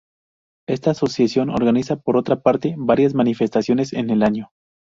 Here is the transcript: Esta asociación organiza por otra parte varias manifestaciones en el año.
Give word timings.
Esta 0.67 0.89
asociación 0.89 1.51
organiza 1.51 1.95
por 1.95 2.17
otra 2.17 2.41
parte 2.41 2.73
varias 2.75 3.13
manifestaciones 3.13 3.93
en 3.93 4.09
el 4.09 4.23
año. 4.23 4.49